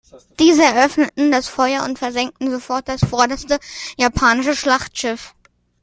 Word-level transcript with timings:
Diese 0.39 0.63
eröffneten 0.63 1.29
das 1.31 1.47
Feuer 1.47 1.83
und 1.83 1.99
versenkten 1.99 2.49
sofort 2.49 2.89
das 2.89 3.01
vorderste 3.07 3.59
japanische 3.99 4.55
Schlachtschiff. 4.55 5.35